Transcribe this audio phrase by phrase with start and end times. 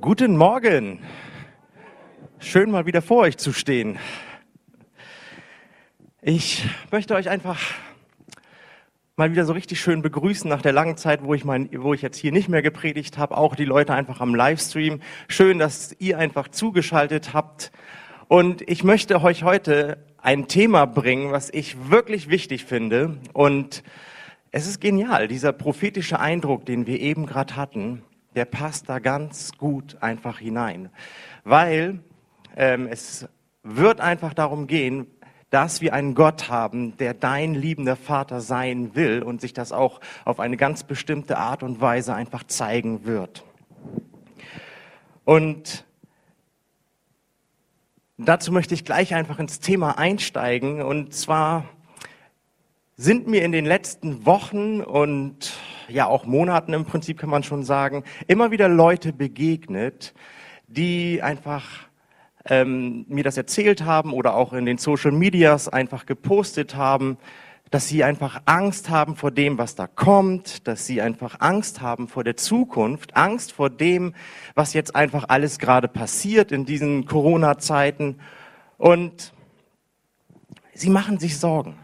[0.00, 1.00] Guten Morgen.
[2.38, 3.98] Schön mal wieder vor euch zu stehen.
[6.20, 7.58] Ich möchte euch einfach
[9.16, 12.02] mal wieder so richtig schön begrüßen nach der langen Zeit, wo ich mein, wo ich
[12.02, 15.00] jetzt hier nicht mehr gepredigt habe, auch die Leute einfach am Livestream.
[15.28, 17.72] Schön, dass ihr einfach zugeschaltet habt.
[18.28, 23.16] Und ich möchte euch heute ein Thema bringen, was ich wirklich wichtig finde.
[23.32, 23.82] Und
[24.52, 28.02] es ist genial, dieser prophetische Eindruck, den wir eben gerade hatten,
[28.36, 30.90] der passt da ganz gut einfach hinein.
[31.42, 32.00] Weil
[32.54, 33.28] ähm, es
[33.62, 35.06] wird einfach darum gehen,
[35.50, 40.00] dass wir einen Gott haben, der dein liebender Vater sein will und sich das auch
[40.24, 43.44] auf eine ganz bestimmte Art und Weise einfach zeigen wird.
[45.24, 45.84] Und
[48.18, 50.82] dazu möchte ich gleich einfach ins Thema einsteigen.
[50.82, 51.64] Und zwar
[52.96, 55.52] sind mir in den letzten Wochen und
[55.88, 60.14] ja auch Monaten im Prinzip kann man schon sagen, immer wieder Leute begegnet,
[60.66, 61.64] die einfach
[62.46, 67.18] ähm, mir das erzählt haben oder auch in den Social Medias einfach gepostet haben,
[67.70, 72.08] dass sie einfach Angst haben vor dem, was da kommt, dass sie einfach Angst haben
[72.08, 74.14] vor der Zukunft, Angst vor dem,
[74.54, 78.20] was jetzt einfach alles gerade passiert in diesen Corona-Zeiten.
[78.78, 79.34] Und
[80.72, 81.76] sie machen sich Sorgen.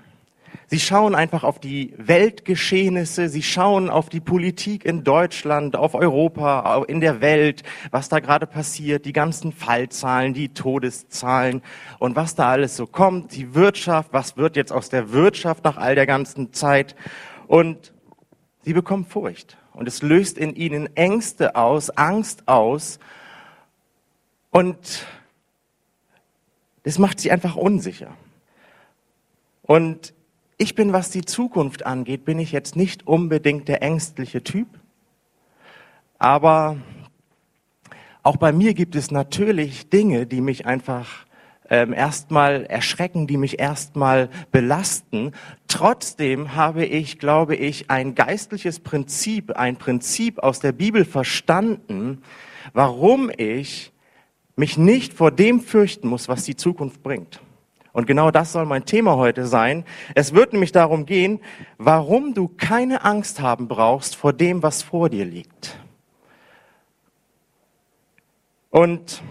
[0.72, 6.82] Sie schauen einfach auf die Weltgeschehnisse, sie schauen auf die Politik in Deutschland, auf Europa,
[6.88, 11.60] in der Welt, was da gerade passiert, die ganzen Fallzahlen, die Todeszahlen
[11.98, 15.76] und was da alles so kommt, die Wirtschaft, was wird jetzt aus der Wirtschaft nach
[15.76, 16.96] all der ganzen Zeit.
[17.48, 17.92] Und
[18.62, 22.98] sie bekommen Furcht und es löst in ihnen Ängste aus, Angst aus
[24.50, 25.06] und
[26.84, 28.16] das macht sie einfach unsicher.
[29.64, 30.14] Und
[30.58, 34.68] ich bin, was die Zukunft angeht, bin ich jetzt nicht unbedingt der ängstliche Typ.
[36.18, 36.76] Aber
[38.22, 41.26] auch bei mir gibt es natürlich Dinge, die mich einfach
[41.68, 45.32] ähm, erstmal erschrecken, die mich erstmal belasten.
[45.66, 52.22] Trotzdem habe ich, glaube ich, ein geistliches Prinzip, ein Prinzip aus der Bibel verstanden,
[52.72, 53.92] warum ich
[54.54, 57.40] mich nicht vor dem fürchten muss, was die Zukunft bringt.
[57.92, 59.84] Und genau das soll mein Thema heute sein.
[60.14, 61.40] Es wird nämlich darum gehen,
[61.78, 65.78] warum du keine Angst haben brauchst vor dem, was vor dir liegt.
[68.70, 69.22] Und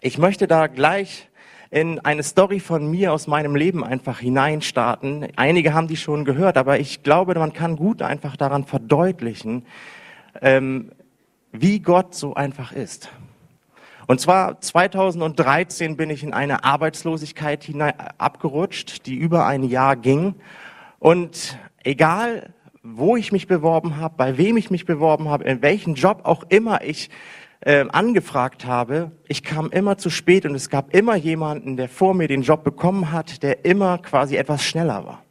[0.00, 1.28] ich möchte da gleich
[1.70, 5.28] in eine Story von mir aus meinem Leben einfach hineinstarten.
[5.36, 9.64] Einige haben die schon gehört, aber ich glaube, man kann gut einfach daran verdeutlichen,
[10.42, 10.90] ähm,
[11.52, 13.10] wie Gott so einfach ist.
[14.06, 20.34] Und zwar 2013 bin ich in eine Arbeitslosigkeit hinein, abgerutscht, die über ein Jahr ging.
[20.98, 22.52] Und egal,
[22.82, 26.42] wo ich mich beworben habe, bei wem ich mich beworben habe, in welchen Job auch
[26.48, 27.10] immer ich
[27.60, 32.14] äh, angefragt habe, ich kam immer zu spät und es gab immer jemanden, der vor
[32.14, 35.22] mir den Job bekommen hat, der immer quasi etwas schneller war.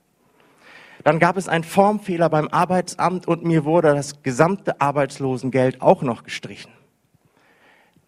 [1.04, 6.24] Dann gab es einen Formfehler beim Arbeitsamt und mir wurde das gesamte Arbeitslosengeld auch noch
[6.24, 6.72] gestrichen.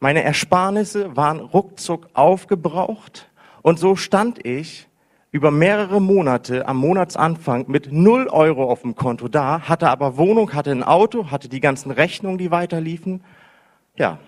[0.03, 3.29] Meine Ersparnisse waren ruckzuck aufgebraucht
[3.61, 4.89] und so stand ich
[5.31, 10.51] über mehrere Monate am Monatsanfang mit null Euro auf dem Konto da, hatte aber Wohnung,
[10.51, 13.23] hatte ein Auto, hatte die ganzen Rechnungen, die weiterliefen.
[13.95, 14.19] Ja.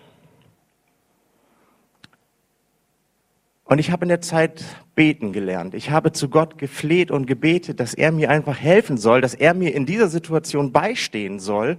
[3.65, 4.63] Und ich habe in der Zeit
[4.95, 5.73] beten gelernt.
[5.73, 9.53] Ich habe zu Gott gefleht und gebetet, dass er mir einfach helfen soll, dass er
[9.53, 11.77] mir in dieser Situation beistehen soll.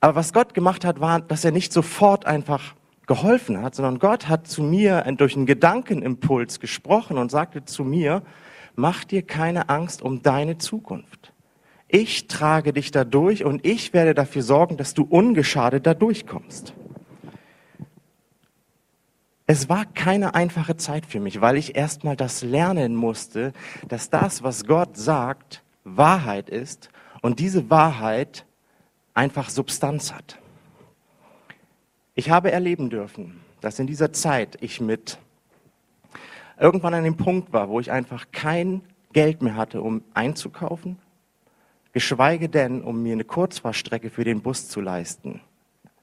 [0.00, 2.74] Aber was Gott gemacht hat, war, dass er nicht sofort einfach
[3.10, 8.22] geholfen hat, sondern Gott hat zu mir durch einen Gedankenimpuls gesprochen und sagte zu mir,
[8.76, 11.32] mach dir keine Angst um deine Zukunft.
[11.88, 16.72] Ich trage dich da durch und ich werde dafür sorgen, dass du ungeschadet da durchkommst.
[19.48, 23.52] Es war keine einfache Zeit für mich, weil ich erstmal das lernen musste,
[23.88, 26.90] dass das, was Gott sagt, Wahrheit ist
[27.22, 28.46] und diese Wahrheit
[29.14, 30.38] einfach Substanz hat.
[32.20, 35.16] Ich habe erleben dürfen, dass in dieser Zeit ich mit
[36.58, 38.82] irgendwann an dem Punkt war, wo ich einfach kein
[39.14, 40.98] Geld mehr hatte, um einzukaufen,
[41.94, 45.40] geschweige denn, um mir eine Kurzfahrstrecke für den Bus zu leisten.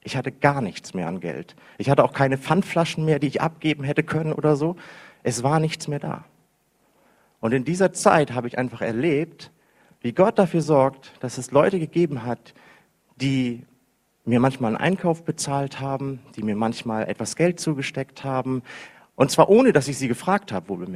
[0.01, 1.55] Ich hatte gar nichts mehr an Geld.
[1.77, 4.75] Ich hatte auch keine Pfandflaschen mehr, die ich abgeben hätte können oder so.
[5.21, 6.25] Es war nichts mehr da.
[7.41, 9.51] Und in dieser Zeit habe ich einfach erlebt,
[10.01, 12.55] wie Gott dafür sorgt, dass es Leute gegeben hat,
[13.17, 13.67] die
[14.27, 18.62] mir manchmal einen Einkauf bezahlt haben, die mir manchmal etwas Geld zugesteckt haben.
[19.15, 20.88] Und zwar ohne, dass ich sie gefragt habe, wohl.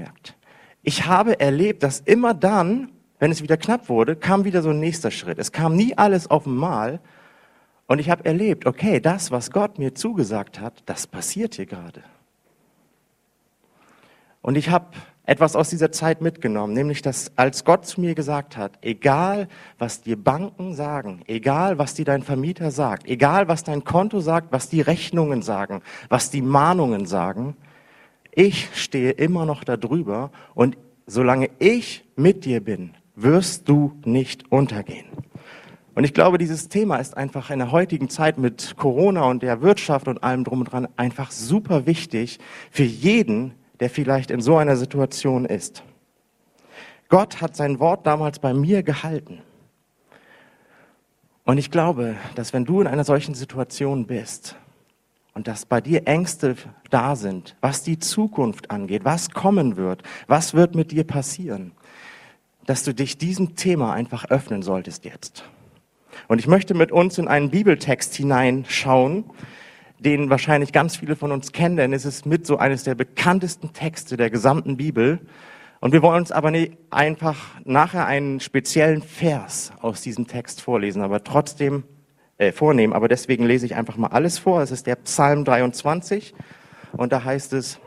[0.84, 4.80] Ich habe erlebt, dass immer dann, wenn es wieder knapp wurde, kam wieder so ein
[4.80, 5.40] nächster Schritt.
[5.40, 7.00] Es kam nie alles auf einmal.
[7.88, 12.04] Und ich habe erlebt, okay, das, was Gott mir zugesagt hat, das passiert hier gerade.
[14.42, 14.88] Und ich habe
[15.24, 19.48] etwas aus dieser Zeit mitgenommen, nämlich dass als Gott zu mir gesagt hat, egal
[19.78, 24.52] was dir Banken sagen, egal was dir dein Vermieter sagt, egal was dein Konto sagt,
[24.52, 27.56] was die Rechnungen sagen, was die Mahnungen sagen,
[28.34, 34.52] ich stehe immer noch da drüber und solange ich mit dir bin, wirst du nicht
[34.52, 35.06] untergehen.
[35.94, 39.62] Und ich glaube, dieses Thema ist einfach in der heutigen Zeit mit Corona und der
[39.62, 42.40] Wirtschaft und allem drum und dran einfach super wichtig
[42.72, 45.84] für jeden, der vielleicht in so einer Situation ist.
[47.10, 49.40] Gott hat sein Wort damals bei mir gehalten.
[51.44, 54.56] Und ich glaube, dass wenn du in einer solchen Situation bist
[55.34, 56.56] und dass bei dir Ängste
[56.92, 61.72] da sind, was die Zukunft angeht, was kommen wird, was wird mit dir passieren,
[62.68, 65.44] dass du dich diesem Thema einfach öffnen solltest jetzt.
[66.28, 69.26] Und ich möchte mit uns in einen Bibeltext hineinschauen,
[70.02, 73.72] den wahrscheinlich ganz viele von uns kennen, denn es ist mit so eines der bekanntesten
[73.72, 75.20] Texte der gesamten Bibel.
[75.80, 81.04] Und wir wollen uns aber nicht einfach nachher einen speziellen Vers aus diesem Text vorlesen,
[81.04, 81.84] aber trotzdem
[82.40, 82.94] äh, vornehmen.
[82.94, 84.62] Aber deswegen lese ich einfach mal alles vor.
[84.64, 86.34] Es ist der Psalm 23
[86.94, 87.80] und da heißt es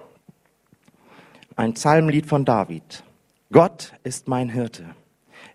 [1.57, 3.03] ein Psalmlied von David.
[3.51, 4.85] Gott ist mein Hirte.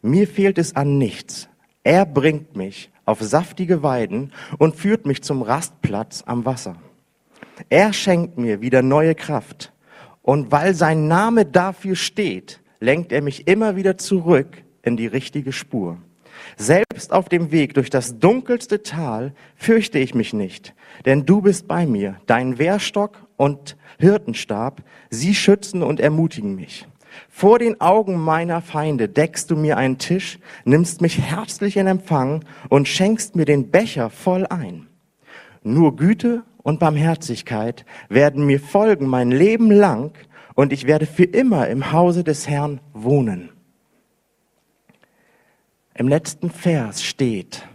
[0.02, 1.48] Mir fehlt es an nichts.
[1.84, 6.76] Er bringt mich auf saftige Weiden und führt mich zum Rastplatz am Wasser.
[7.68, 9.74] Er schenkt mir wieder neue Kraft.
[10.22, 15.52] Und weil sein Name dafür steht, lenkt er mich immer wieder zurück in die richtige
[15.52, 15.98] Spur.
[16.56, 20.76] Selbst auf dem Weg durch das dunkelste Tal fürchte ich mich nicht,
[21.06, 22.22] denn du bist bei mir.
[22.28, 26.88] Dein Wehrstock und Hirtenstab, sie schützen und ermutigen mich.
[27.30, 32.44] Vor den Augen meiner Feinde deckst du mir einen Tisch, nimmst mich herzlich in Empfang
[32.70, 34.88] und schenkst mir den Becher voll ein.
[35.64, 40.12] Nur Güte und Barmherzigkeit werden mir folgen mein Leben lang
[40.56, 43.50] und ich werde für immer im Hause des Herrn wohnen.
[45.94, 47.68] Im letzten Vers steht,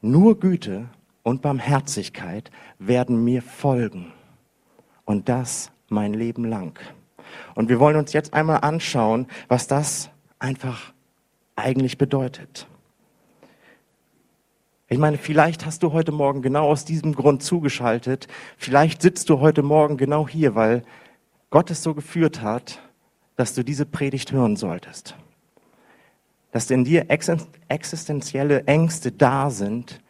[0.00, 0.88] nur Güte
[1.22, 4.12] und Barmherzigkeit werden mir folgen
[5.04, 6.78] und das mein Leben lang.
[7.54, 10.92] Und wir wollen uns jetzt einmal anschauen, was das einfach
[11.56, 12.66] eigentlich bedeutet.
[14.88, 18.28] Ich meine, vielleicht hast du heute Morgen genau aus diesem Grund zugeschaltet.
[18.58, 20.82] Vielleicht sitzt du heute Morgen genau hier, weil
[21.48, 22.78] Gott es so geführt hat,
[23.36, 25.16] dass du diese Predigt hören solltest.
[26.50, 30.00] Dass in dir existenzielle Ängste da sind,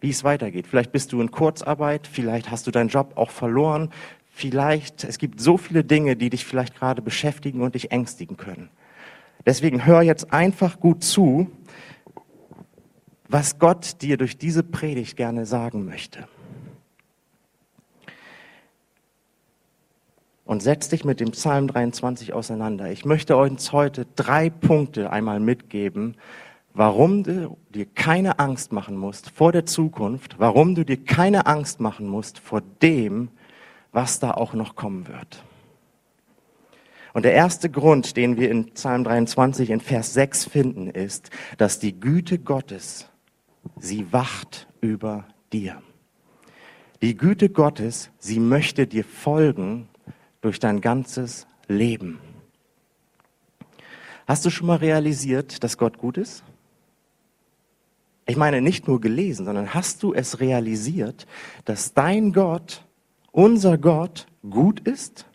[0.00, 0.66] wie es weitergeht.
[0.66, 3.90] Vielleicht bist du in Kurzarbeit, vielleicht hast du deinen Job auch verloren,
[4.32, 8.70] vielleicht, es gibt so viele Dinge, die dich vielleicht gerade beschäftigen und dich ängstigen können.
[9.46, 11.50] Deswegen hör jetzt einfach gut zu,
[13.28, 16.26] was Gott dir durch diese Predigt gerne sagen möchte.
[20.44, 22.90] Und setz dich mit dem Psalm 23 auseinander.
[22.90, 26.16] Ich möchte uns heute drei Punkte einmal mitgeben,
[26.74, 31.80] warum du dir keine Angst machen musst vor der Zukunft, warum du dir keine Angst
[31.80, 33.30] machen musst vor dem,
[33.92, 35.44] was da auch noch kommen wird.
[37.12, 41.78] Und der erste Grund, den wir in Psalm 23 in Vers 6 finden, ist, dass
[41.78, 43.08] die Güte Gottes,
[43.78, 45.82] sie wacht über dir.
[47.02, 49.88] Die Güte Gottes, sie möchte dir folgen
[50.40, 52.18] durch dein ganzes Leben.
[54.26, 56.42] Hast du schon mal realisiert, dass Gott gut ist?
[58.24, 61.26] Ich meine, nicht nur gelesen, sondern hast du es realisiert,
[61.64, 62.86] dass dein Gott
[63.32, 65.26] unser Gott gut ist?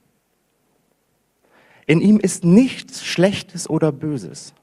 [1.85, 4.53] In ihm ist nichts Schlechtes oder Böses.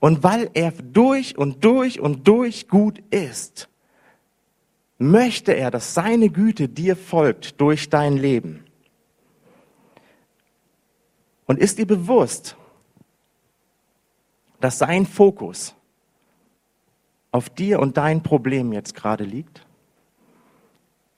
[0.00, 3.68] Und weil er durch und durch und durch gut ist,
[4.98, 8.64] möchte er, dass seine Güte dir folgt durch dein Leben.
[11.46, 12.56] Und ist dir bewusst,
[14.60, 15.74] dass sein Fokus
[17.32, 19.66] auf dir und dein Problem jetzt gerade liegt?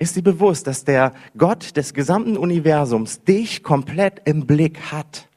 [0.02, 5.28] Ist dir bewusst, dass der Gott des gesamten Universums dich komplett im Blick hat?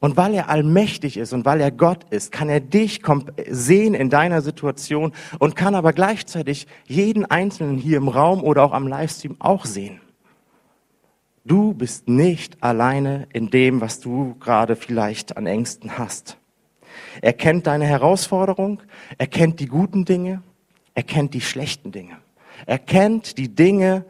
[0.00, 3.02] Und weil er allmächtig ist und weil er Gott ist, kann er dich
[3.50, 8.72] sehen in deiner Situation und kann aber gleichzeitig jeden Einzelnen hier im Raum oder auch
[8.72, 10.00] am Livestream auch sehen.
[11.44, 16.38] Du bist nicht alleine in dem, was du gerade vielleicht an Ängsten hast.
[17.20, 18.80] Er kennt deine Herausforderung,
[19.18, 20.42] er kennt die guten Dinge,
[20.94, 22.16] er kennt die schlechten Dinge.
[22.66, 24.04] Er kennt die Dinge,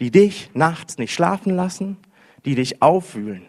[0.00, 1.96] die dich nachts nicht schlafen lassen,
[2.44, 3.46] die dich aufwühlen.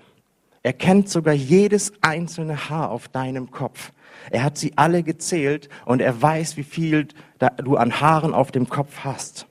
[0.61, 3.91] Er kennt sogar jedes einzelne Haar auf deinem Kopf.
[4.31, 7.07] Er hat sie alle gezählt und er weiß, wie viel
[7.63, 9.47] du an Haaren auf dem Kopf hast.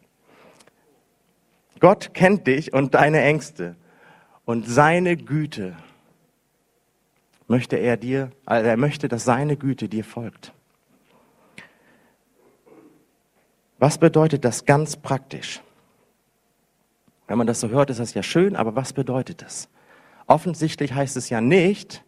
[1.81, 3.77] Gott kennt dich und deine Ängste
[4.45, 5.77] und seine Güte
[7.49, 10.53] möchte er dir, also er möchte, dass seine Güte dir folgt.
[13.83, 15.61] Was bedeutet das ganz praktisch?
[17.27, 19.69] Wenn man das so hört, ist das ja schön, aber was bedeutet das?
[20.29, 22.05] Offensichtlich heißt es ja nicht,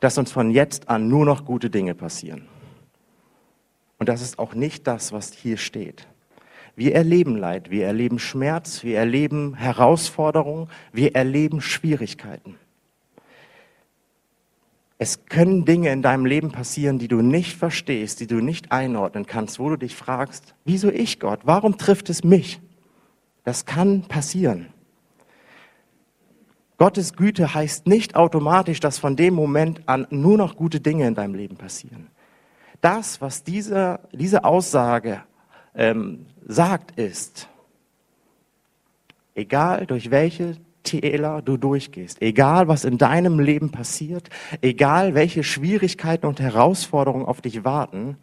[0.00, 2.48] dass uns von jetzt an nur noch gute Dinge passieren.
[4.00, 6.08] Und das ist auch nicht das, was hier steht.
[6.74, 12.56] Wir erleben Leid, wir erleben Schmerz, wir erleben Herausforderungen, wir erleben Schwierigkeiten.
[15.02, 19.24] Es können Dinge in deinem Leben passieren, die du nicht verstehst, die du nicht einordnen
[19.24, 21.40] kannst, wo du dich fragst, wieso ich Gott?
[21.44, 22.60] Warum trifft es mich?
[23.42, 24.66] Das kann passieren.
[26.76, 31.14] Gottes Güte heißt nicht automatisch, dass von dem Moment an nur noch gute Dinge in
[31.14, 32.08] deinem Leben passieren.
[32.82, 35.22] Das, was diese, diese Aussage
[35.74, 37.48] ähm, sagt, ist,
[39.34, 46.26] egal durch welche Täler du durchgehst, egal was in deinem Leben passiert, egal welche Schwierigkeiten
[46.26, 48.16] und Herausforderungen auf dich warten,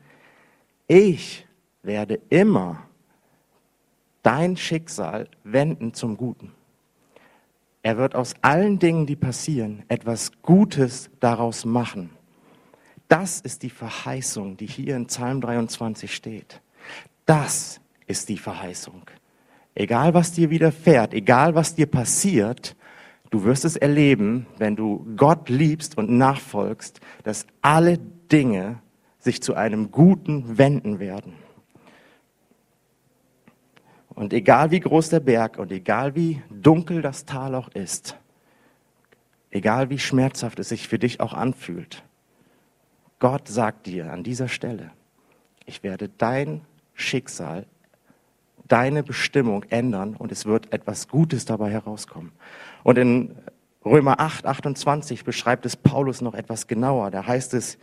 [0.88, 1.46] ich
[1.84, 2.84] werde immer
[4.24, 6.52] dein Schicksal wenden zum Guten.
[7.82, 12.10] Er wird aus allen Dingen, die passieren, etwas Gutes daraus machen.
[13.08, 16.62] Das ist die Verheißung, die hier in Psalm 23 steht.
[17.26, 19.04] Das ist die Verheißung.
[19.80, 22.76] Egal was dir widerfährt, egal was dir passiert,
[23.30, 28.80] du wirst es erleben, wenn du Gott liebst und nachfolgst, dass alle Dinge
[29.20, 31.34] sich zu einem Guten wenden werden.
[34.16, 38.18] Und egal wie groß der Berg und egal wie dunkel das Tal auch ist,
[39.52, 42.04] egal wie schmerzhaft es sich für dich auch anfühlt,
[43.20, 44.90] Gott sagt dir an dieser Stelle,
[45.68, 46.62] ich werde dein
[46.96, 47.68] Schicksal,
[48.68, 52.32] deine Bestimmung ändern und es wird etwas Gutes dabei herauskommen.
[52.84, 53.36] Und in
[53.86, 57.12] Römer 8, 28 beschreibt es Paulus noch etwas genauer.
[57.12, 57.78] Da heißt es,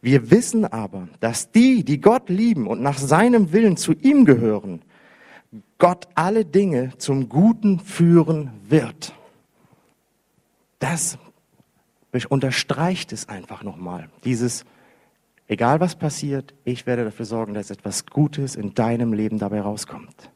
[0.00, 4.82] wir wissen aber, dass die, die Gott lieben und nach seinem Willen zu ihm gehören,
[5.78, 9.12] Gott alle Dinge zum Guten führen wird.
[10.78, 11.18] Das
[12.28, 14.08] unterstreicht es einfach nochmal.
[14.24, 14.64] Dieses,
[15.48, 20.30] egal was passiert, ich werde dafür sorgen, dass etwas Gutes in deinem Leben dabei rauskommt.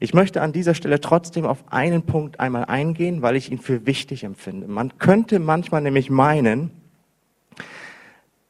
[0.00, 3.84] Ich möchte an dieser Stelle trotzdem auf einen Punkt einmal eingehen, weil ich ihn für
[3.84, 4.68] wichtig empfinde.
[4.68, 6.70] Man könnte manchmal nämlich meinen,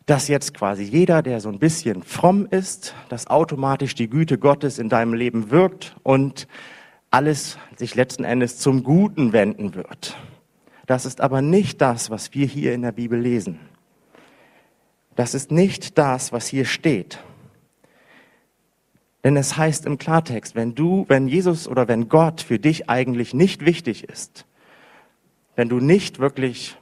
[0.05, 4.79] dass jetzt quasi jeder, der so ein bisschen fromm ist, dass automatisch die Güte Gottes
[4.79, 6.49] in deinem Leben wirkt und
[7.11, 10.17] alles sich letzten Endes zum Guten wenden wird.
[10.87, 13.59] Das ist aber nicht das, was wir hier in der Bibel lesen.
[15.19, 17.19] Das ist nicht das, was hier steht.
[19.25, 23.35] Denn es heißt im Klartext, wenn du, wenn Jesus oder wenn Gott für dich eigentlich
[23.35, 24.47] nicht wichtig ist,
[25.57, 26.77] wenn du nicht wirklich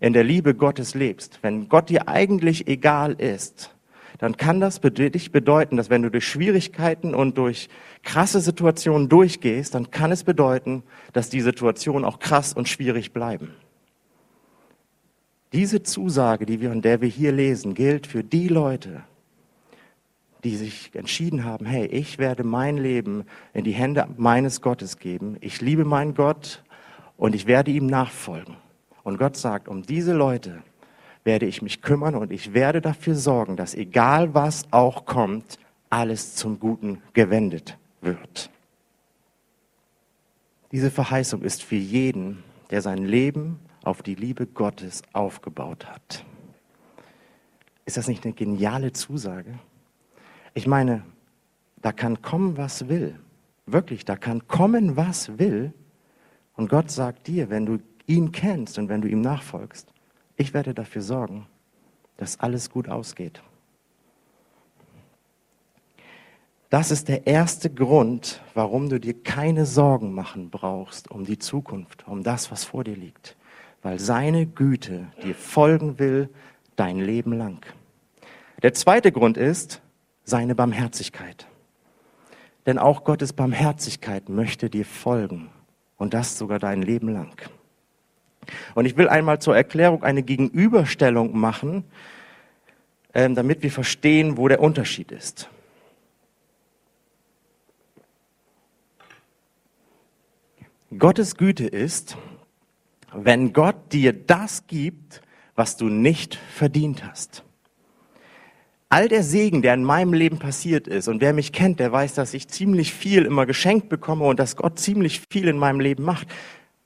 [0.00, 3.74] in der Liebe Gottes lebst, wenn Gott dir eigentlich egal ist,
[4.16, 7.68] dann kann das dich bedeuten, dass wenn du durch Schwierigkeiten und durch
[8.02, 10.82] krasse Situationen durchgehst, dann kann es bedeuten,
[11.12, 13.54] dass die Situationen auch krass und schwierig bleiben.
[15.52, 19.02] Diese Zusage, die wir, in der wir hier lesen, gilt für die Leute,
[20.44, 25.36] die sich entschieden haben, hey, ich werde mein Leben in die Hände meines Gottes geben.
[25.40, 26.64] Ich liebe meinen Gott
[27.16, 28.56] und ich werde ihm nachfolgen.
[29.04, 30.62] Und Gott sagt, um diese Leute
[31.22, 35.58] werde ich mich kümmern und ich werde dafür sorgen, dass egal was auch kommt,
[35.90, 38.50] alles zum Guten gewendet wird.
[40.72, 46.24] Diese Verheißung ist für jeden, der sein Leben auf die Liebe Gottes aufgebaut hat.
[47.84, 49.58] Ist das nicht eine geniale Zusage?
[50.54, 51.04] Ich meine,
[51.80, 53.18] da kann kommen, was will.
[53.66, 55.72] Wirklich, da kann kommen, was will.
[56.54, 59.92] Und Gott sagt dir, wenn du ihn kennst und wenn du ihm nachfolgst,
[60.36, 61.46] ich werde dafür sorgen,
[62.16, 63.42] dass alles gut ausgeht.
[66.70, 72.08] Das ist der erste Grund, warum du dir keine Sorgen machen brauchst um die Zukunft,
[72.08, 73.36] um das, was vor dir liegt.
[73.82, 76.28] Weil seine Güte dir folgen will
[76.76, 77.66] dein Leben lang.
[78.62, 79.82] Der zweite Grund ist
[80.24, 81.46] seine Barmherzigkeit.
[82.66, 85.50] Denn auch Gottes Barmherzigkeit möchte dir folgen
[85.96, 87.34] und das sogar dein Leben lang.
[88.74, 91.84] Und ich will einmal zur Erklärung eine Gegenüberstellung machen,
[93.14, 95.48] ähm, damit wir verstehen, wo der Unterschied ist.
[100.98, 102.16] Gottes Güte ist,
[103.14, 105.22] wenn Gott dir das gibt,
[105.54, 107.44] was du nicht verdient hast.
[108.88, 112.14] All der Segen, der in meinem Leben passiert ist, und wer mich kennt, der weiß,
[112.14, 116.04] dass ich ziemlich viel immer geschenkt bekomme und dass Gott ziemlich viel in meinem Leben
[116.04, 116.28] macht.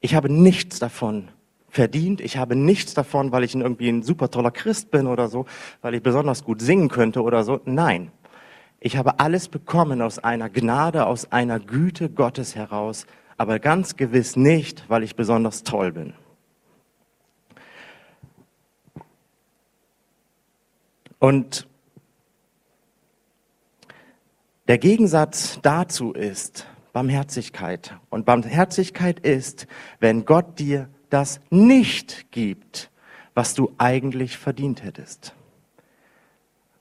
[0.00, 1.28] Ich habe nichts davon
[1.68, 2.21] verdient.
[2.21, 5.47] Ich habe nichts davon, weil ich irgendwie ein super toller Christ bin oder so,
[5.83, 7.61] weil ich besonders gut singen könnte oder so.
[7.64, 8.12] Nein.
[8.78, 13.06] Ich habe alles bekommen aus einer Gnade, aus einer Güte Gottes heraus,
[13.37, 16.14] aber ganz gewiss nicht, weil ich besonders toll bin.
[21.19, 21.66] Und
[24.69, 27.97] der Gegensatz dazu ist Barmherzigkeit.
[28.11, 29.66] Und Barmherzigkeit ist,
[30.00, 32.90] wenn Gott dir das nicht gibt,
[33.35, 35.35] was du eigentlich verdient hättest.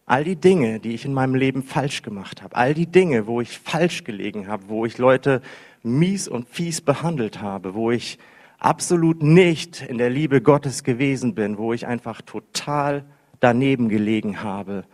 [0.08, 3.42] All die Dinge, die ich in meinem Leben falsch gemacht habe, all die Dinge, wo
[3.42, 5.42] ich falsch gelegen habe, wo ich Leute
[5.82, 8.20] mies und fies behandelt habe, wo ich
[8.60, 13.04] absolut nicht in der Liebe Gottes gewesen bin, wo ich einfach total
[13.40, 14.86] daneben gelegen habe.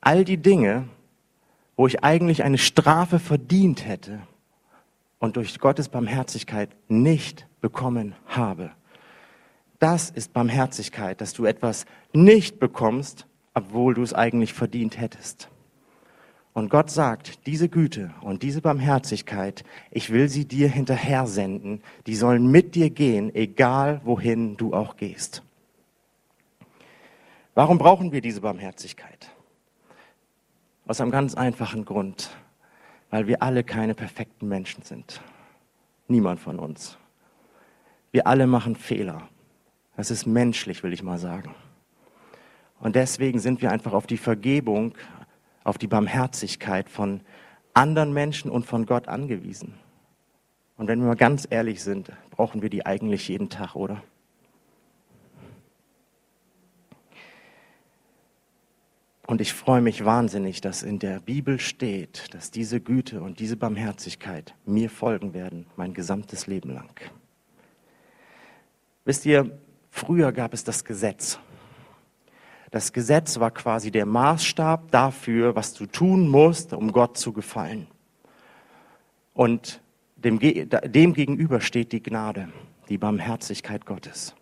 [0.00, 0.88] All die Dinge,
[1.76, 4.20] wo ich eigentlich eine Strafe verdient hätte
[5.20, 8.72] und durch Gottes Barmherzigkeit nicht bekommen habe.
[9.78, 15.48] Das ist Barmherzigkeit, dass du etwas nicht bekommst, obwohl du es eigentlich verdient hättest.
[16.54, 22.14] Und Gott sagt, diese Güte und diese Barmherzigkeit, ich will sie dir hinterher senden, die
[22.14, 25.42] sollen mit dir gehen, egal wohin du auch gehst.
[27.54, 29.30] Warum brauchen wir diese Barmherzigkeit?
[30.86, 32.30] Aus einem ganz einfachen Grund,
[33.08, 35.22] weil wir alle keine perfekten Menschen sind.
[36.08, 36.98] Niemand von uns.
[38.10, 39.28] Wir alle machen Fehler.
[39.96, 41.54] Das ist menschlich, will ich mal sagen.
[42.82, 44.94] Und deswegen sind wir einfach auf die Vergebung,
[45.62, 47.20] auf die Barmherzigkeit von
[47.74, 49.74] anderen Menschen und von Gott angewiesen.
[50.76, 54.02] Und wenn wir mal ganz ehrlich sind, brauchen wir die eigentlich jeden Tag, oder?
[59.28, 63.56] Und ich freue mich wahnsinnig, dass in der Bibel steht, dass diese Güte und diese
[63.56, 67.00] Barmherzigkeit mir folgen werden, mein gesamtes Leben lang.
[69.04, 69.56] Wisst ihr,
[69.90, 71.38] früher gab es das Gesetz.
[72.72, 77.86] Das Gesetz war quasi der Maßstab dafür, was du tun musst, um Gott zu gefallen.
[79.34, 79.82] Und
[80.16, 82.48] dem, dem gegenüber steht die Gnade,
[82.88, 84.34] die Barmherzigkeit Gottes.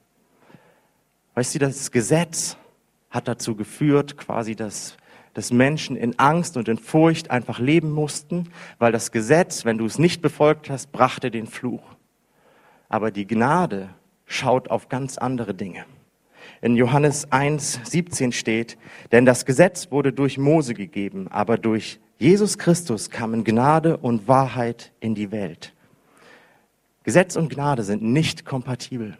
[1.35, 2.57] Weißt du, das Gesetz
[3.11, 4.97] hat dazu geführt, quasi, dass,
[5.35, 9.87] dass Menschen in Angst und in Furcht einfach leben mussten, weil das Gesetz, wenn du
[9.87, 11.83] es nicht befolgt hast, brachte den Fluch.
[12.89, 13.89] Aber die Gnade
[14.25, 15.85] schaut auf ganz andere Dinge.
[16.63, 18.77] In Johannes 1, 17 steht,
[19.13, 24.93] denn das Gesetz wurde durch Mose gegeben, aber durch Jesus Christus kamen Gnade und Wahrheit
[25.01, 25.73] in die Welt.
[27.03, 29.17] Gesetz und Gnade sind nicht kompatibel.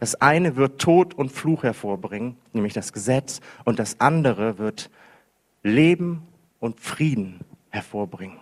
[0.00, 4.90] Das eine wird Tod und Fluch hervorbringen, nämlich das Gesetz, und das andere wird
[5.62, 6.22] Leben
[6.58, 8.38] und Frieden hervorbringen.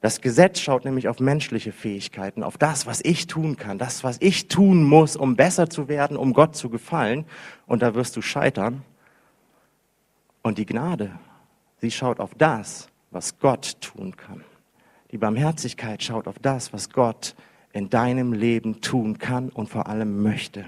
[0.00, 4.18] Das Gesetz schaut nämlich auf menschliche Fähigkeiten, auf das, was ich tun kann, das, was
[4.20, 7.24] ich tun muss, um besser zu werden, um Gott zu gefallen.
[7.66, 8.82] Und da wirst du scheitern.
[10.42, 11.10] Und die Gnade,
[11.80, 14.44] sie schaut auf das, was Gott tun kann.
[15.10, 17.34] Die Barmherzigkeit schaut auf das, was Gott
[17.72, 20.66] in deinem Leben tun kann und vor allem möchte.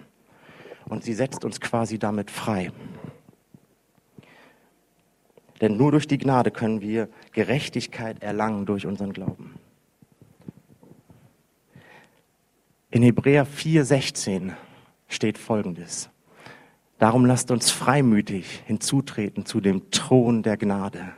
[0.87, 2.73] Und sie setzt uns quasi damit frei.
[5.61, 9.55] Denn nur durch die Gnade können wir Gerechtigkeit erlangen durch unseren Glauben.
[12.91, 14.53] In Hebräer 4:16
[15.09, 16.11] steht Folgendes.
[16.99, 21.13] Darum lasst uns freimütig hinzutreten zu dem Thron der Gnade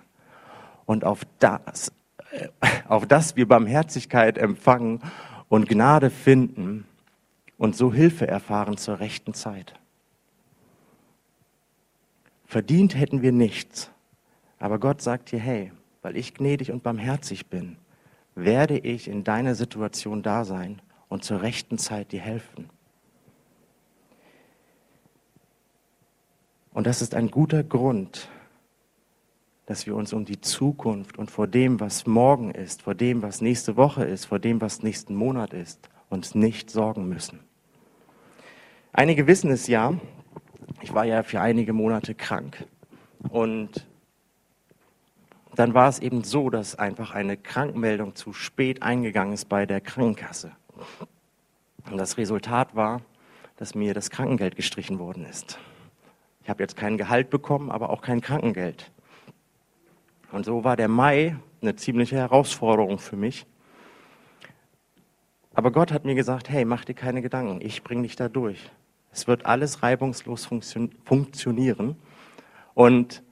[0.84, 1.92] und auf das,
[2.30, 2.48] äh,
[2.88, 5.00] auf das wir Barmherzigkeit empfangen
[5.48, 6.84] und Gnade finden
[7.58, 9.74] und so Hilfe erfahren zur rechten Zeit.
[12.44, 13.90] Verdient hätten wir nichts,
[14.62, 15.72] aber Gott sagt dir, hey,
[16.02, 17.78] weil ich gnädig und barmherzig bin,
[18.36, 22.70] werde ich in deiner Situation da sein und zur rechten Zeit dir helfen.
[26.72, 28.28] Und das ist ein guter Grund,
[29.66, 33.40] dass wir uns um die Zukunft und vor dem, was morgen ist, vor dem, was
[33.40, 37.40] nächste Woche ist, vor dem, was nächsten Monat ist, uns nicht sorgen müssen.
[38.92, 39.94] Einige wissen es ja,
[40.82, 42.64] ich war ja für einige Monate krank.
[43.28, 43.88] Und
[45.54, 49.80] dann war es eben so, dass einfach eine Krankmeldung zu spät eingegangen ist bei der
[49.80, 50.52] Krankenkasse.
[51.90, 53.02] Und das Resultat war,
[53.56, 55.58] dass mir das Krankengeld gestrichen worden ist.
[56.42, 58.90] Ich habe jetzt kein Gehalt bekommen, aber auch kein Krankengeld.
[60.32, 63.46] Und so war der Mai eine ziemliche Herausforderung für mich.
[65.54, 68.70] Aber Gott hat mir gesagt, hey, mach dir keine Gedanken, ich bringe dich da durch.
[69.12, 70.48] Es wird alles reibungslos
[71.04, 71.96] funktionieren.
[72.72, 73.22] Und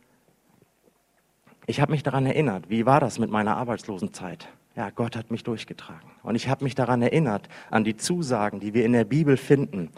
[1.71, 4.49] ich habe mich daran erinnert, wie war das mit meiner Arbeitslosenzeit?
[4.77, 6.11] Ja, Gott hat mich durchgetragen.
[6.23, 9.91] Und ich habe mich daran erinnert, an die Zusagen, die wir in der Bibel finden,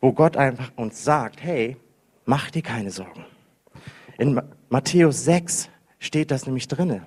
[0.00, 1.76] wo Gott einfach uns sagt, hey,
[2.24, 3.24] mach dir keine Sorgen.
[4.18, 7.02] In Matthäus 6 steht das nämlich drinne.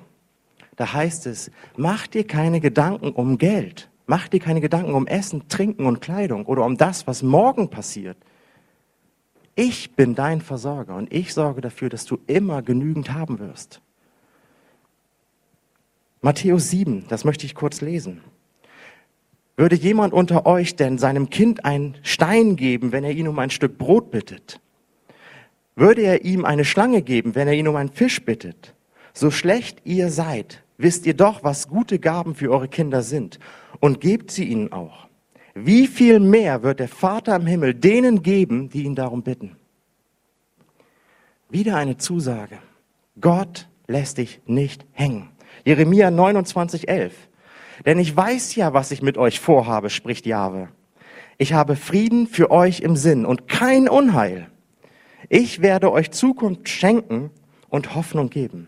[0.76, 3.90] Da heißt es, mach dir keine Gedanken um Geld.
[4.08, 8.18] Mach dir keine Gedanken um Essen, Trinken und Kleidung oder um das, was morgen passiert.
[9.56, 13.82] Ich bin dein Versorger und ich sorge dafür, dass du immer genügend haben wirst.
[16.22, 18.22] Matthäus 7, das möchte ich kurz lesen.
[19.58, 23.50] Würde jemand unter euch denn seinem Kind einen Stein geben, wenn er ihn um ein
[23.50, 24.60] Stück Brot bittet?
[25.76, 28.76] Würde er ihm eine Schlange geben, wenn er ihn um einen Fisch bittet?
[29.14, 33.40] So schlecht ihr seid, wisst ihr doch, was gute Gaben für eure Kinder sind
[33.80, 35.08] und gebt sie ihnen auch.
[35.56, 39.58] Wie viel mehr wird der Vater im Himmel denen geben, die ihn darum bitten?
[41.50, 42.60] Wieder eine Zusage.
[43.20, 45.31] Gott lässt dich nicht hängen.
[45.66, 47.14] Jeremia 29, 11.
[47.86, 50.70] Denn ich weiß ja, was ich mit euch vorhabe, spricht Jahwe.
[51.38, 54.48] Ich habe Frieden für euch im Sinn und kein Unheil.
[55.30, 57.32] Ich werde euch Zukunft schenken
[57.70, 58.68] und Hoffnung geben.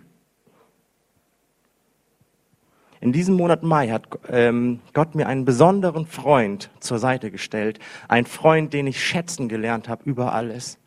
[3.03, 7.79] In diesem Monat Mai hat ähm, Gott mir einen besonderen Freund zur Seite gestellt.
[8.08, 10.79] Ein Freund, den ich schätzen gelernt habe über alles.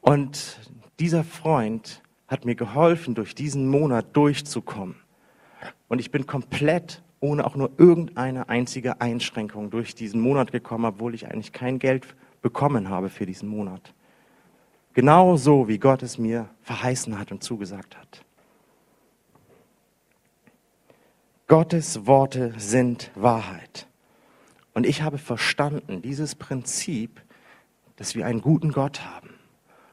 [0.00, 0.60] Und
[1.00, 4.94] dieser Freund hat mir geholfen, durch diesen Monat durchzukommen.
[5.88, 11.14] Und ich bin komplett ohne auch nur irgendeine einzige Einschränkung durch diesen Monat gekommen, obwohl
[11.14, 12.06] ich eigentlich kein Geld
[12.42, 13.92] bekommen habe für diesen Monat.
[14.94, 18.24] Genau so, wie Gott es mir verheißen hat und zugesagt hat.
[21.46, 23.86] Gottes Worte sind Wahrheit.
[24.74, 27.22] Und ich habe verstanden, dieses Prinzip,
[27.96, 29.30] dass wir einen guten Gott haben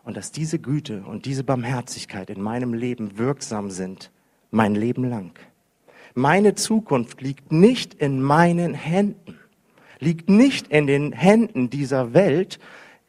[0.03, 4.11] und dass diese Güte und diese Barmherzigkeit in meinem Leben wirksam sind,
[4.51, 5.39] mein Leben lang.
[6.17, 9.37] Meine Zukunft liegt nicht in meinen Händen,
[9.99, 12.57] liegt nicht in den Händen dieser Welt,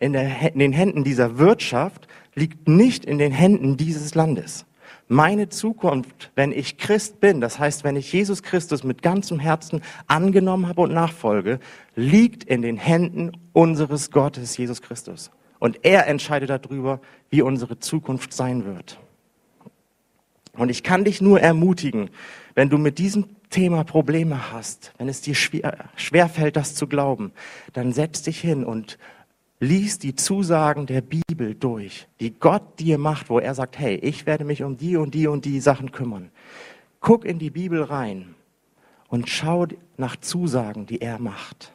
[0.01, 4.67] in, der, in den Händen dieser Wirtschaft, liegt nicht in den Händen dieses Landes.
[5.07, 9.83] Meine Zukunft, wenn ich Christ bin, das heißt, wenn ich Jesus Christus mit ganzem Herzen
[10.09, 11.61] angenommen habe und nachfolge,
[11.95, 15.31] liegt in den Händen unseres Gottes, Jesus Christus.
[15.61, 18.99] Und er entscheidet darüber, wie unsere Zukunft sein wird.
[20.57, 22.11] Und ich kann dich nur ermutigen,
[22.55, 27.33] wenn du mit diesem Thema Probleme hast, wenn es dir schwer, fällt, das zu glauben,
[27.73, 28.99] dann setz dich hin und
[29.61, 34.27] lies die Zusagen der Bibel durch, die Gott dir macht, wo er sagt, hey, ich
[34.27, 36.31] werde mich um die und die und die Sachen kümmern.
[37.01, 38.35] Guck in die Bibel rein
[39.09, 39.67] und schau
[39.97, 41.73] nach Zusagen, die er macht.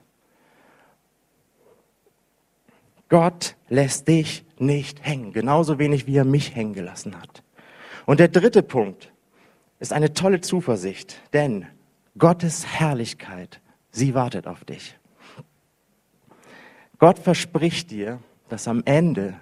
[3.09, 7.43] Gott lässt dich nicht hängen, genauso wenig wie er mich hängen gelassen hat.
[8.05, 9.11] Und der dritte Punkt
[9.79, 11.67] ist eine tolle Zuversicht, denn
[12.17, 13.61] Gottes Herrlichkeit,
[13.91, 14.97] sie wartet auf dich.
[16.99, 19.39] Gott verspricht dir, dass am Ende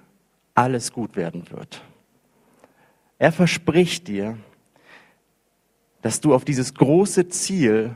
[0.53, 1.81] alles gut werden wird.
[3.17, 4.37] Er verspricht dir,
[6.01, 7.95] dass du auf dieses große Ziel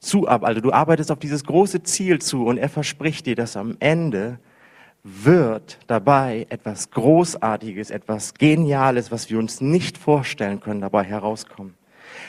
[0.00, 3.76] zu, also du arbeitest auf dieses große Ziel zu und er verspricht dir, dass am
[3.80, 4.38] Ende
[5.04, 11.74] wird dabei etwas Großartiges, etwas Geniales, was wir uns nicht vorstellen können, dabei herauskommen.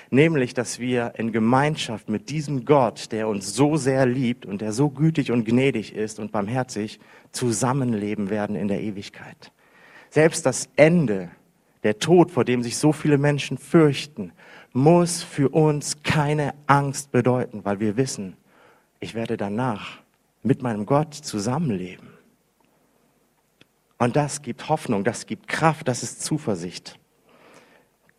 [0.09, 4.73] Nämlich, dass wir in Gemeinschaft mit diesem Gott, der uns so sehr liebt und der
[4.73, 6.99] so gütig und gnädig ist und barmherzig,
[7.31, 9.51] zusammenleben werden in der Ewigkeit.
[10.09, 11.29] Selbst das Ende,
[11.83, 14.33] der Tod, vor dem sich so viele Menschen fürchten,
[14.73, 18.35] muss für uns keine Angst bedeuten, weil wir wissen,
[18.99, 19.99] ich werde danach
[20.43, 22.14] mit meinem Gott zusammenleben.
[23.97, 26.99] Und das gibt Hoffnung, das gibt Kraft, das ist Zuversicht.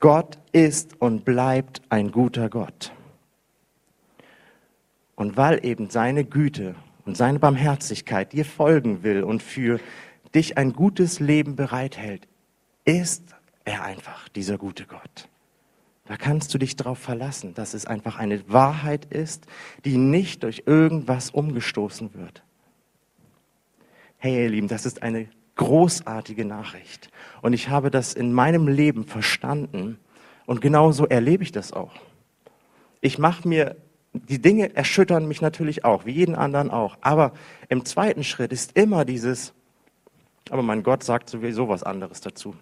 [0.01, 2.93] Gott ist und bleibt ein guter Gott.
[5.15, 9.81] Und weil eben seine Güte und seine Barmherzigkeit dir folgen will und für
[10.35, 12.29] dich ein gutes Leben bereithält,
[12.85, 13.35] ist
[13.65, 15.29] er einfach dieser gute Gott.
[16.07, 19.47] Da kannst du dich darauf verlassen, dass es einfach eine Wahrheit ist,
[19.85, 22.45] die nicht durch irgendwas umgestoßen wird.
[24.19, 27.11] Hey ihr Lieben, das ist eine großartige Nachricht.
[27.43, 29.99] Und ich habe das in meinem Leben verstanden
[30.47, 31.93] und genauso erlebe ich das auch.
[33.01, 33.77] Ich mache mir,
[34.13, 36.97] die Dinge erschüttern mich natürlich auch, wie jeden anderen auch.
[37.01, 37.33] Aber
[37.69, 39.53] im zweiten Schritt ist immer dieses,
[40.51, 42.55] aber mein Gott sagt sowieso was anderes dazu.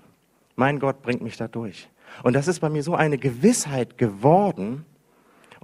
[0.57, 1.89] Mein Gott bringt mich da durch.
[2.23, 4.87] Und das ist bei mir so eine Gewissheit geworden.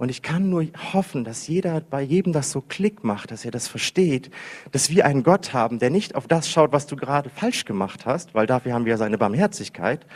[0.01, 3.51] Und ich kann nur hoffen, dass jeder bei jedem das so Klick macht, dass er
[3.51, 4.31] das versteht,
[4.71, 8.07] dass wir einen Gott haben, der nicht auf das schaut, was du gerade falsch gemacht
[8.07, 10.07] hast, weil dafür haben wir ja seine Barmherzigkeit,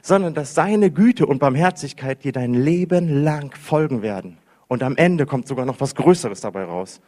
[0.00, 4.38] sondern dass seine Güte und Barmherzigkeit dir dein Leben lang folgen werden.
[4.68, 7.02] Und am Ende kommt sogar noch was Größeres dabei raus.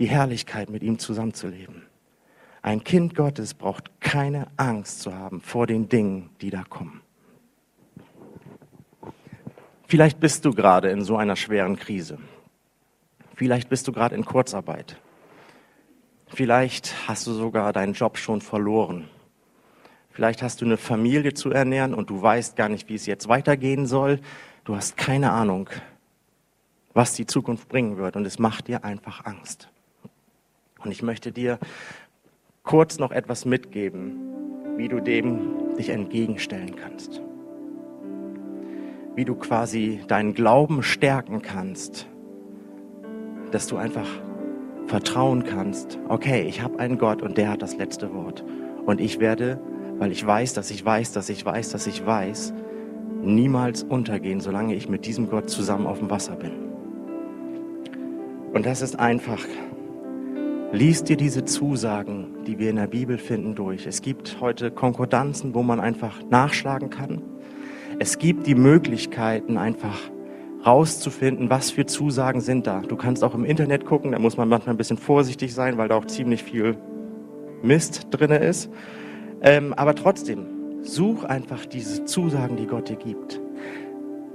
[0.00, 1.84] Die Herrlichkeit, mit ihm zusammenzuleben.
[2.62, 7.02] Ein Kind Gottes braucht keine Angst zu haben vor den Dingen, die da kommen.
[9.92, 12.16] Vielleicht bist du gerade in so einer schweren Krise.
[13.34, 14.96] Vielleicht bist du gerade in Kurzarbeit.
[16.28, 19.10] Vielleicht hast du sogar deinen Job schon verloren.
[20.08, 23.28] Vielleicht hast du eine Familie zu ernähren und du weißt gar nicht, wie es jetzt
[23.28, 24.20] weitergehen soll.
[24.64, 25.68] Du hast keine Ahnung,
[26.94, 29.68] was die Zukunft bringen wird und es macht dir einfach Angst.
[30.82, 31.58] Und ich möchte dir
[32.62, 37.20] kurz noch etwas mitgeben, wie du dem dich entgegenstellen kannst
[39.14, 42.06] wie du quasi deinen Glauben stärken kannst,
[43.50, 44.08] dass du einfach
[44.86, 48.44] vertrauen kannst, okay, ich habe einen Gott und der hat das letzte Wort.
[48.86, 49.60] Und ich werde,
[49.98, 52.52] weil ich weiß, dass ich weiß, dass ich weiß, dass ich weiß,
[53.22, 56.52] niemals untergehen, solange ich mit diesem Gott zusammen auf dem Wasser bin.
[58.52, 59.40] Und das ist einfach,
[60.72, 63.86] lies dir diese Zusagen, die wir in der Bibel finden, durch.
[63.86, 67.22] Es gibt heute Konkordanzen, wo man einfach nachschlagen kann.
[68.02, 69.96] Es gibt die Möglichkeiten, einfach
[70.66, 72.80] rauszufinden, was für Zusagen sind da.
[72.80, 75.86] Du kannst auch im Internet gucken, da muss man manchmal ein bisschen vorsichtig sein, weil
[75.86, 76.76] da auch ziemlich viel
[77.62, 78.68] Mist drin ist.
[79.40, 80.46] Ähm, aber trotzdem,
[80.82, 83.40] such einfach diese Zusagen, die Gott dir gibt.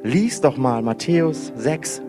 [0.01, 2.01] Lies doch mal Matthäus 6,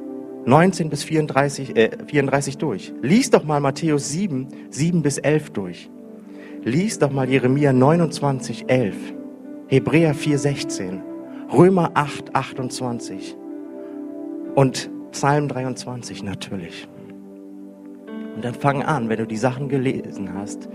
[0.45, 2.93] 19 bis 34, äh, 34 durch.
[3.03, 5.91] Lies doch mal Matthäus 7, 7 bis 11 durch.
[6.63, 8.95] Lies doch mal Jeremia 29, 11.
[9.67, 11.08] Hebräer 4, 16.
[11.51, 13.37] Römer 8, 28
[14.55, 16.87] und Psalm 23 natürlich.
[18.35, 20.69] Und dann fang an, wenn du die Sachen gelesen hast,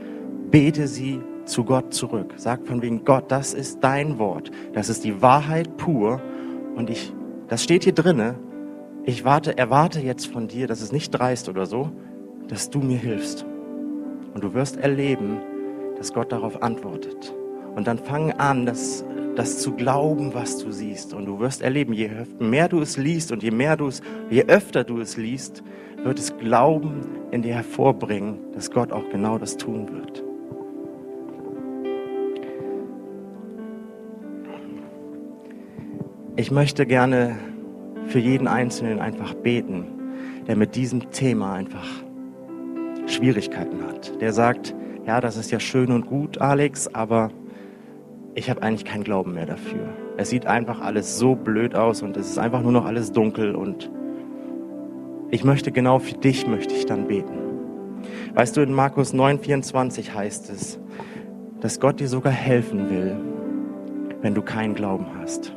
[0.50, 2.34] bete sie zu Gott zurück.
[2.38, 4.50] Sag von wegen Gott, das ist dein Wort.
[4.74, 6.20] Das ist die Wahrheit pur.
[6.76, 7.14] Und ich,
[7.50, 8.36] das steht hier drinne.
[9.06, 11.92] Ich warte, erwarte jetzt von dir, das ist nicht dreist oder so,
[12.48, 13.46] dass du mir hilfst.
[14.34, 15.38] Und du wirst erleben,
[15.98, 17.36] dass Gott darauf antwortet.
[17.76, 21.14] Und dann fang an, das das zu glauben, was du siehst.
[21.14, 24.46] Und du wirst erleben, je mehr du es liest und je mehr du es, je
[24.46, 25.64] öfter du es liest,
[26.04, 30.24] wird es Glauben in dir hervorbringen, dass Gott auch genau das tun wird.
[36.36, 37.38] Ich möchte gerne
[38.08, 39.86] für jeden Einzelnen einfach beten,
[40.48, 41.88] der mit diesem Thema einfach
[43.08, 44.20] Schwierigkeiten hat.
[44.20, 47.30] Der sagt, ja, das ist ja schön und gut, Alex, aber
[48.36, 49.90] ich habe eigentlich keinen Glauben mehr dafür.
[50.18, 53.56] Es sieht einfach alles so blöd aus und es ist einfach nur noch alles dunkel
[53.56, 53.92] und
[55.30, 57.40] ich möchte genau für dich möchte ich dann beten.
[58.34, 60.80] Weißt du, in Markus 9:24 heißt es,
[61.60, 63.16] dass Gott dir sogar helfen will,
[64.22, 65.54] wenn du keinen Glauben hast.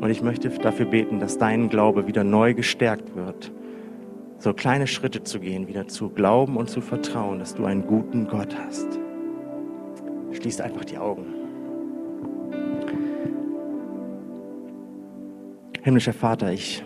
[0.00, 3.52] Und ich möchte dafür beten, dass dein Glaube wieder neu gestärkt wird,
[4.38, 8.26] so kleine Schritte zu gehen, wieder zu glauben und zu vertrauen, dass du einen guten
[8.26, 9.01] Gott hast.
[10.32, 11.26] Schließt einfach die Augen.
[15.82, 16.84] Himmlischer Vater, ich,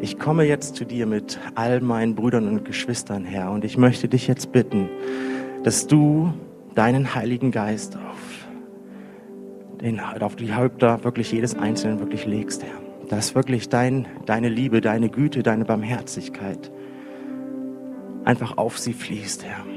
[0.00, 4.08] ich komme jetzt zu dir mit all meinen Brüdern und Geschwistern, Herr, und ich möchte
[4.08, 4.88] dich jetzt bitten,
[5.62, 6.32] dass du
[6.74, 8.48] deinen Heiligen Geist auf,
[9.82, 12.80] den, auf die Häupter wirklich jedes Einzelnen wirklich legst, Herr.
[13.08, 16.72] Dass wirklich dein, deine Liebe, deine Güte, deine Barmherzigkeit
[18.24, 19.71] einfach auf sie fließt, Herr.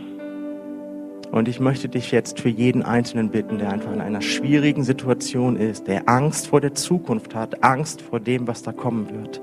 [1.35, 5.57] Und ich möchte dich jetzt für jeden Einzelnen bitten, der einfach in einer schwierigen Situation
[5.57, 9.41] ist, der Angst vor der Zukunft hat, Angst vor dem, was da kommen wird.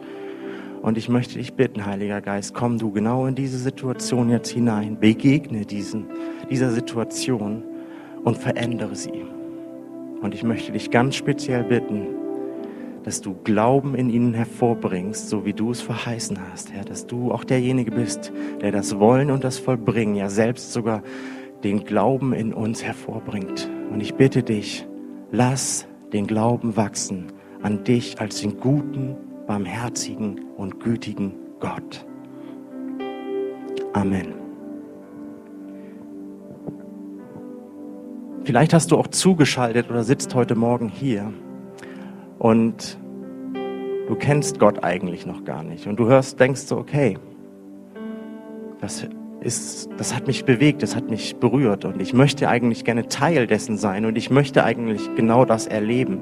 [0.81, 5.00] Und ich möchte dich bitten, Heiliger Geist, komm du genau in diese Situation jetzt hinein,
[5.00, 6.07] begegne diesen,
[6.48, 7.62] dieser Situation
[8.24, 9.26] und verändere sie.
[10.22, 12.07] Und ich möchte dich ganz speziell bitten,
[13.05, 17.33] dass du Glauben in ihnen hervorbringst, so wie du es verheißen hast, Herr, dass du
[17.33, 21.02] auch derjenige bist, der das Wollen und das Vollbringen, ja selbst sogar
[21.64, 23.70] den Glauben in uns hervorbringt.
[23.90, 24.87] Und ich bitte dich,
[25.31, 27.27] lass den Glauben wachsen
[27.62, 32.05] an dich als den guten, barmherzigen und gütigen Gott.
[33.92, 34.35] Amen.
[38.44, 41.33] Vielleicht hast du auch zugeschaltet oder sitzt heute Morgen hier
[42.38, 42.98] und
[44.09, 47.18] du kennst Gott eigentlich noch gar nicht und du hörst, denkst so, okay,
[48.81, 49.07] das
[49.42, 53.46] ist, das hat mich bewegt, das hat mich berührt und ich möchte eigentlich gerne Teil
[53.46, 56.20] dessen sein und ich möchte eigentlich genau das erleben,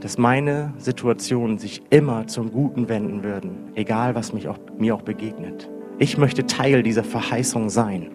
[0.00, 5.02] dass meine Situationen sich immer zum Guten wenden würden, egal was mich auch, mir auch
[5.02, 5.70] begegnet.
[5.98, 8.10] Ich möchte Teil dieser Verheißung sein.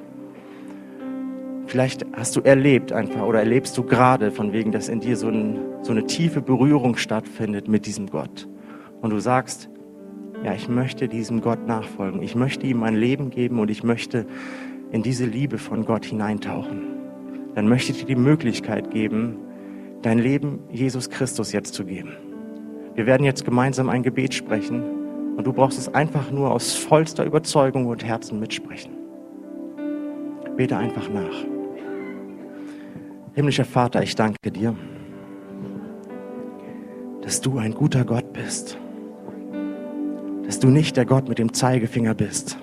[1.65, 5.29] Vielleicht hast du erlebt einfach oder erlebst du gerade von wegen, dass in dir so,
[5.29, 8.47] ein, so eine tiefe Berührung stattfindet mit diesem Gott.
[9.01, 9.69] Und du sagst,
[10.43, 12.21] ja, ich möchte diesem Gott nachfolgen.
[12.21, 14.25] Ich möchte ihm mein Leben geben und ich möchte
[14.91, 16.82] in diese Liebe von Gott hineintauchen.
[17.56, 19.38] Dann möchte ich dir die Möglichkeit geben,
[20.02, 22.13] dein Leben Jesus Christus jetzt zu geben.
[22.95, 27.25] Wir werden jetzt gemeinsam ein Gebet sprechen und du brauchst es einfach nur aus vollster
[27.25, 28.93] Überzeugung und Herzen mitsprechen.
[30.56, 31.45] Bete einfach nach.
[33.34, 34.75] Himmlischer Vater, ich danke dir,
[37.21, 38.78] dass du ein guter Gott bist,
[40.49, 42.57] dass du nicht der Gott mit dem Zeigefinger bist,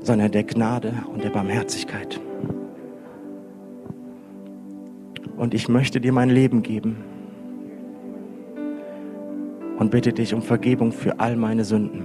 [0.00, 2.20] sondern der Gnade und der Barmherzigkeit.
[5.38, 6.98] Und ich möchte dir mein Leben geben
[9.78, 12.04] und bitte dich um Vergebung für all meine Sünden,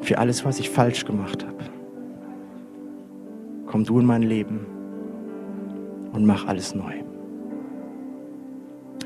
[0.00, 1.64] für alles, was ich falsch gemacht habe
[3.66, 4.64] komm du in mein Leben
[6.12, 6.92] und mach alles neu.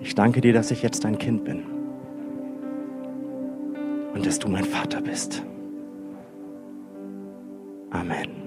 [0.03, 1.78] Ich danke dir, dass ich jetzt dein Kind bin
[4.19, 5.45] und dass du mein Vater bist.
[7.91, 8.38] Amen.